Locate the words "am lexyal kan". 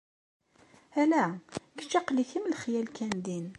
2.37-3.13